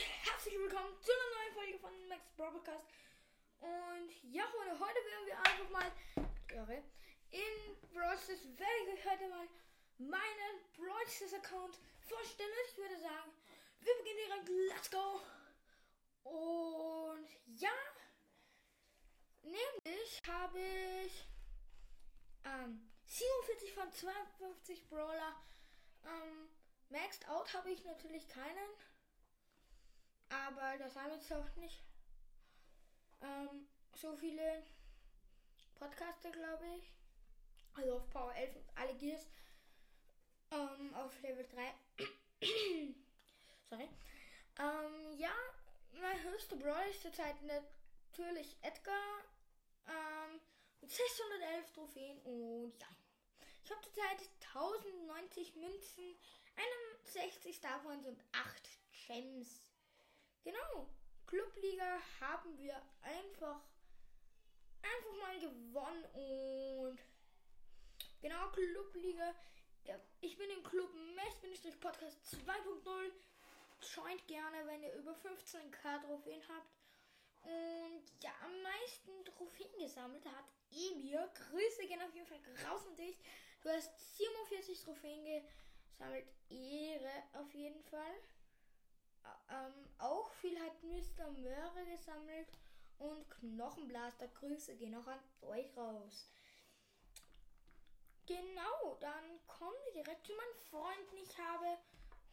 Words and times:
herzlich 0.00 0.58
willkommen 0.58 0.96
zu 1.00 1.10
einer 1.12 1.34
neuen 1.36 1.54
Folge 1.54 1.78
von 1.78 2.08
Max 2.08 2.30
Broadcast. 2.36 2.86
Und 3.60 4.10
ja, 4.32 4.44
heute, 4.44 4.78
heute 4.80 5.00
werden 5.04 5.26
wir 5.26 5.38
einfach 5.38 5.70
mal 5.70 5.92
irre, 6.52 6.82
in 7.30 7.76
Stars 7.90 8.28
werde 8.28 8.94
ich 8.94 9.04
heute 9.04 9.28
mal 9.28 9.46
meinen 9.98 10.60
Stars 10.72 11.34
Account 11.34 11.78
vorstellen. 12.00 12.50
Ich 12.70 12.78
würde 12.78 12.98
sagen, 12.98 13.30
wir 13.80 13.94
beginnen 13.98 14.18
direkt. 14.26 14.48
Let's 14.48 14.90
go! 14.90 15.20
Und 16.24 17.28
ja, 17.46 17.70
nämlich 19.42 20.20
habe 20.26 20.60
ich 21.04 21.28
ähm, 22.44 22.90
47 23.04 23.72
von 23.74 23.92
52 23.92 24.88
Brawler. 24.88 25.36
Ähm, 26.04 26.48
Maxed 26.88 27.28
Out 27.28 27.52
habe 27.54 27.70
ich 27.70 27.84
natürlich 27.84 28.26
keinen. 28.28 28.68
Aber 30.30 30.78
das 30.78 30.96
haben 30.96 31.12
jetzt 31.12 31.32
auch 31.32 31.56
nicht 31.56 31.82
ähm, 33.20 33.66
so 33.94 34.16
viele 34.16 34.62
Podcaster, 35.74 36.30
glaube 36.30 36.64
ich. 36.78 36.92
Also 37.74 37.96
auf 37.96 38.10
Power 38.10 38.34
11 38.34 38.56
und 38.56 38.64
alle 38.76 38.94
Gears. 38.94 39.26
Ähm, 40.52 40.94
auf 40.94 41.20
Level 41.22 41.46
3. 41.46 41.74
Sorry. 43.70 43.88
Ähm, 44.58 45.18
ja, 45.18 45.32
mein 46.00 46.22
höchster 46.22 46.56
Brawl 46.56 46.88
ist 46.90 47.02
zurzeit 47.02 47.36
natürlich 47.42 48.56
Edgar. 48.62 49.24
Ähm, 49.86 50.40
mit 50.80 50.90
611 50.90 51.72
Trophäen 51.72 52.18
und 52.22 52.72
ja. 52.80 52.88
Ich 53.64 53.70
habe 53.70 53.82
zurzeit 53.82 54.18
1090 54.54 55.54
Münzen, 55.56 56.16
61 57.04 57.60
davon 57.60 58.02
sind 58.02 58.20
8 58.32 58.68
Gems. 59.06 59.60
Genau. 60.44 60.88
Clubliga 61.26 62.00
haben 62.20 62.58
wir 62.58 62.80
einfach 63.02 63.60
einfach 64.82 65.16
mal 65.18 65.38
gewonnen 65.38 66.04
und 66.14 66.98
genau 68.20 68.50
Clubliga. 68.50 69.34
Ich 70.20 70.36
bin 70.36 70.50
im 70.50 70.62
Club 70.62 70.90
Mess-Podcast 71.14 72.18
2.0. 72.34 73.12
Joint 73.94 74.26
gerne, 74.28 74.66
wenn 74.66 74.82
ihr 74.82 74.94
über 74.94 75.12
15k 75.12 76.02
Trophäen 76.02 76.42
habt. 76.48 76.70
Und 77.42 78.04
ja, 78.22 78.30
am 78.44 78.62
meisten 78.62 79.24
Trophäen 79.24 79.78
gesammelt 79.78 80.24
hat 80.26 80.44
Emir. 80.70 81.30
Grüße 81.34 81.86
gehen 81.86 82.02
auf 82.02 82.14
jeden 82.14 82.26
Fall 82.26 82.40
raus 82.68 82.86
an 82.86 82.96
dich. 82.96 83.18
Du 83.62 83.70
hast 83.70 83.90
47 84.18 84.80
Trophäen 84.82 85.24
gesammelt. 85.24 86.26
Ehre 86.50 87.22
auf 87.32 87.52
jeden 87.54 87.82
Fall. 87.84 88.14
Ähm, 89.50 89.72
auch 89.98 90.30
viel 90.34 90.60
hat 90.60 90.82
Mr. 90.82 91.30
Möhre 91.30 91.86
gesammelt 91.86 92.48
und 92.98 93.30
Knochenblaster. 93.30 94.28
Grüße 94.28 94.76
gehen 94.76 94.94
auch 94.94 95.06
an 95.06 95.18
euch 95.42 95.74
raus. 95.76 96.30
Genau, 98.26 98.96
dann 99.00 99.46
kommen 99.46 99.76
wir 99.86 99.94
direkt 100.04 100.26
zu 100.26 100.34
meinen 100.34 100.54
Freunden. 100.70 101.16
Ich 101.22 101.38
habe 101.38 101.78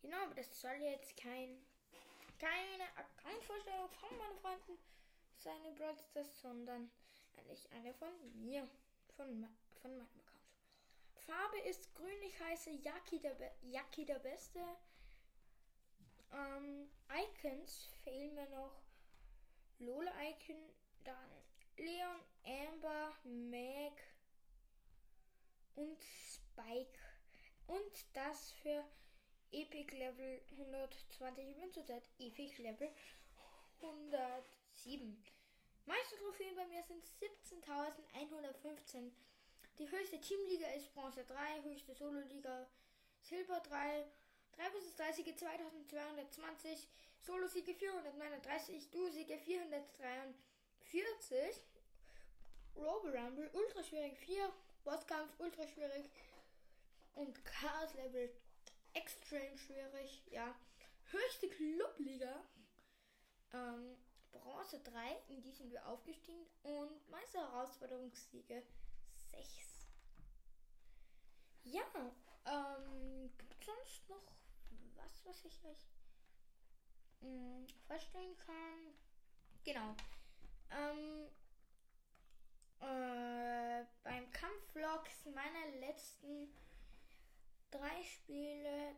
Genau, 0.00 0.16
aber 0.24 0.34
das 0.34 0.60
soll 0.60 0.76
jetzt 0.80 1.16
kein, 1.16 1.62
keine 2.38 2.84
Account-Vorstellung 2.96 3.90
von 3.90 4.16
meinen 4.16 4.38
Freunden 4.38 4.78
Broadstars, 5.76 6.40
sondern 6.40 6.90
eigentlich 7.36 7.70
eine 7.72 7.92
von 7.94 8.08
mir, 8.40 8.66
von, 9.14 9.46
von 9.80 9.90
meinem 9.96 10.08
Account. 10.08 10.36
Farbe 11.26 11.58
ist 11.68 11.94
grün, 11.94 12.22
ich 12.22 12.40
heiße 12.40 12.70
Yaki 12.70 13.20
der, 13.20 13.34
Be 13.34 13.50
Yaki 13.62 14.06
der 14.06 14.18
Beste. 14.18 14.60
Ähm, 16.32 16.90
Icons 17.10 17.90
fehlen 18.02 18.34
mir 18.34 18.48
noch. 18.48 18.80
Lola 19.78 20.12
Icon, 20.22 20.56
dann 21.04 21.30
Leon, 21.76 22.20
Amber, 22.44 23.14
Meg 23.24 23.92
und 25.74 26.02
Spike. 26.02 26.98
Und 27.66 28.06
das 28.14 28.52
für 28.62 28.84
Epic 29.52 29.94
Level 29.96 30.40
120. 30.52 31.48
Ich 31.48 31.56
bin 31.56 31.72
zurzeit 31.72 32.08
Epic 32.18 32.62
Level 32.62 32.90
107. 33.80 35.24
Meiste 35.84 36.16
Trophäen 36.16 36.56
bei 36.56 36.66
mir 36.66 36.82
sind 36.82 37.04
17.115. 37.04 39.12
Die 39.78 39.90
höchste 39.90 40.20
Teamliga 40.20 40.68
ist 40.68 40.94
Bronze 40.94 41.24
3, 41.24 41.62
höchste 41.62 41.94
Solo-Liga 41.94 42.66
Silber 43.20 43.60
3, 43.60 44.06
3 44.52 44.70
bis 44.70 44.96
30 44.96 45.36
2220, 45.36 46.88
Solo-Siege 47.20 47.74
439, 47.74 48.90
Du-Siege 48.90 49.38
443. 49.38 50.34
40. 50.90 51.62
Robo 52.76 53.08
Rumble, 53.08 53.50
ultra 53.52 53.82
schwierig. 53.82 54.18
4. 54.18 54.52
Bosskampf, 54.84 55.32
ultra 55.38 55.66
schwierig. 55.66 56.10
Und 57.14 57.44
Chaos 57.44 57.94
Level, 57.94 58.30
extrem 58.92 59.56
schwierig. 59.56 60.22
Ja. 60.30 60.54
Höchste 61.10 61.48
Clubliga. 61.48 62.44
Ähm, 63.52 63.96
Bronze 64.32 64.80
3, 64.80 65.16
in 65.28 65.40
die 65.40 65.52
sind 65.52 65.70
wir 65.70 65.86
aufgestiegen. 65.86 66.46
Und 66.62 67.08
Meister 67.10 67.40
Herausforderungssiege 67.40 68.62
6. 69.32 69.86
Ja, 71.64 71.82
ähm, 72.44 73.30
gibt 73.36 73.64
sonst 73.64 74.08
noch 74.08 74.22
was, 74.94 75.24
was 75.24 75.44
ich 75.44 75.64
euch 75.64 75.86
mh, 77.20 77.28
hm, 77.28 77.66
vorstellen 77.86 78.36
kann? 78.36 78.94
Genau. 79.64 79.96
Ähm, 80.70 81.28
äh, 82.80 83.84
beim 84.02 84.30
Kampfvlogs 84.30 85.26
meiner 85.26 85.76
letzten 85.80 86.52
drei 87.70 88.02
Spiele 88.02 88.96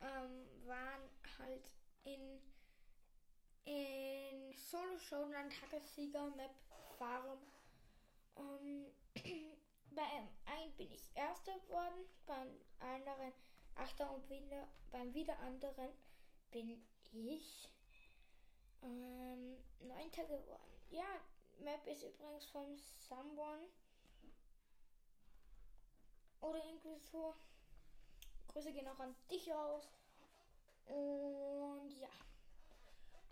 ähm, 0.00 0.46
waren 0.66 1.08
halt 1.38 1.70
in, 2.04 2.40
in 3.64 4.52
Solo 4.52 4.98
Showdown 4.98 5.50
Tagessieger 5.50 6.30
Map 6.36 6.54
Farm. 6.98 7.38
Ähm, 8.36 8.86
beim 9.90 10.28
einen 10.46 10.72
bin 10.76 10.90
ich 10.90 11.10
Erster 11.14 11.58
geworden, 11.60 12.06
beim 12.26 12.48
anderen 12.80 13.32
Achter 13.76 14.10
und 14.12 14.28
wieder, 14.28 14.68
beim 14.90 15.12
wieder 15.14 15.38
anderen 15.40 15.90
bin 16.50 16.70
ich 17.12 17.68
ähm, 18.82 19.56
Neunter 19.80 20.24
geworden. 20.24 20.74
Ja, 20.94 21.20
Map 21.58 21.84
ist 21.88 22.04
übrigens 22.04 22.46
von 22.46 22.78
Someone. 23.08 23.66
Oder 26.40 26.62
so. 27.10 27.34
Grüße 28.46 28.72
gehen 28.72 28.86
auch 28.86 29.00
an 29.00 29.16
dich 29.28 29.50
raus. 29.50 29.88
Und 30.86 31.90
ja. 31.98 32.08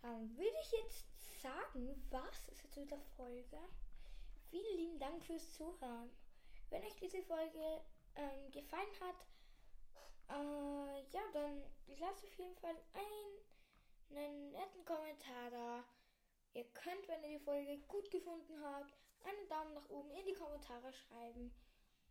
Dann 0.00 0.36
würde 0.36 0.56
ich 0.60 0.72
jetzt 0.72 1.06
sagen, 1.40 2.04
was 2.10 2.48
ist 2.48 2.64
jetzt 2.64 2.76
mit 2.76 2.90
der 2.90 3.00
Folge? 3.16 3.58
Vielen 4.50 4.76
lieben 4.76 4.98
Dank 4.98 5.24
fürs 5.24 5.52
Zuhören. 5.52 6.10
Wenn 6.70 6.82
euch 6.82 6.96
diese 6.96 7.22
Folge 7.22 7.80
ähm, 8.16 8.50
gefallen 8.50 8.90
hat, 9.00 9.24
äh, 10.30 11.02
ja, 11.12 11.22
dann 11.32 11.62
lasst 12.00 12.24
auf 12.24 12.34
jeden 12.34 12.56
Fall 12.56 12.74
einen 12.92 14.50
netten 14.50 14.84
Kommentar 14.84 15.50
da. 15.52 15.84
Ihr 16.54 16.64
könnt, 16.74 17.08
wenn 17.08 17.22
ihr 17.24 17.38
die 17.38 17.44
Folge 17.44 17.78
gut 17.88 18.10
gefunden 18.10 18.62
habt, 18.62 18.92
einen 19.24 19.48
Daumen 19.48 19.74
nach 19.74 19.88
oben 19.88 20.10
in 20.10 20.26
die 20.26 20.34
Kommentare 20.34 20.92
schreiben. 20.92 21.54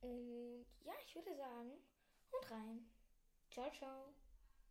Und 0.00 0.66
ja, 0.84 0.92
ich 1.04 1.14
würde 1.14 1.36
sagen, 1.36 1.72
und 2.30 2.50
rein. 2.50 2.90
Ciao, 3.50 3.70
ciao. 3.72 4.14